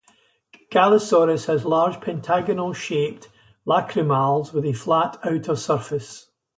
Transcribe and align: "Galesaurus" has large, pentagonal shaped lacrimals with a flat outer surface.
"Galesaurus" 0.71 1.45
has 1.45 1.63
large, 1.63 2.01
pentagonal 2.01 2.73
shaped 2.73 3.29
lacrimals 3.67 4.51
with 4.51 4.65
a 4.65 4.73
flat 4.73 5.19
outer 5.23 5.55
surface. 5.55 6.31